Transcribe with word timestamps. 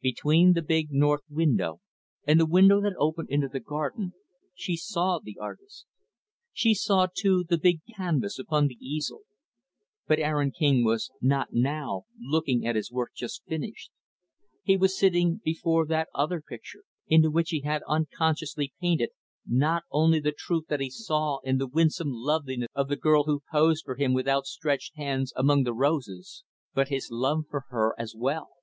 Between 0.00 0.54
the 0.54 0.60
big, 0.62 0.88
north 0.90 1.22
window 1.30 1.80
and 2.26 2.40
the 2.40 2.46
window 2.48 2.80
that 2.80 2.96
opened 2.98 3.28
into 3.30 3.46
the 3.46 3.60
garden, 3.60 4.12
she 4.52 4.76
saw 4.76 5.20
the 5.22 5.38
artist. 5.40 5.86
She 6.52 6.74
saw, 6.74 7.06
too, 7.16 7.44
the 7.48 7.58
big 7.58 7.82
canvas 7.94 8.40
upon 8.40 8.66
the 8.66 8.74
easel. 8.84 9.20
But 10.08 10.18
Aaron 10.18 10.50
King 10.50 10.82
was 10.82 11.12
not, 11.20 11.52
now, 11.52 12.06
looking 12.20 12.66
at 12.66 12.74
his 12.74 12.90
work 12.90 13.12
just 13.14 13.44
finished. 13.44 13.92
He 14.64 14.76
was 14.76 14.98
sitting 14.98 15.40
before 15.44 15.86
that 15.86 16.08
other 16.12 16.42
picture 16.42 16.82
into 17.06 17.30
which 17.30 17.50
he 17.50 17.60
had 17.60 17.82
unconsciously 17.88 18.74
painted, 18.80 19.10
not 19.46 19.84
only 19.92 20.18
the 20.18 20.34
truth 20.36 20.64
that 20.70 20.80
he 20.80 20.90
saw 20.90 21.38
in 21.44 21.58
the 21.58 21.68
winsome 21.68 22.10
loveliness 22.10 22.66
of 22.74 22.88
the 22.88 22.96
girl 22.96 23.22
who 23.26 23.44
posed 23.52 23.84
for 23.84 23.94
him 23.94 24.12
with 24.12 24.26
outstretshed 24.26 24.96
hands 24.96 25.32
among 25.36 25.62
the 25.62 25.72
roses, 25.72 26.42
but 26.74 26.88
his 26.88 27.10
love 27.12 27.44
for 27.48 27.66
her 27.70 27.94
as 27.96 28.12
well. 28.16 28.54